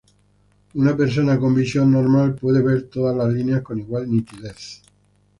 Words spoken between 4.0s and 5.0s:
nitidez.